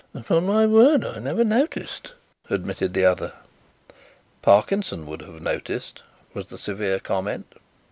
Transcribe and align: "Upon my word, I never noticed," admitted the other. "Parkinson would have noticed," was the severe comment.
"Upon 0.15 0.47
my 0.47 0.65
word, 0.65 1.05
I 1.05 1.19
never 1.19 1.43
noticed," 1.43 2.13
admitted 2.49 2.95
the 2.95 3.05
other. 3.05 3.33
"Parkinson 4.41 5.05
would 5.05 5.21
have 5.21 5.43
noticed," 5.43 6.01
was 6.33 6.47
the 6.47 6.57
severe 6.57 6.99
comment. 6.99 7.53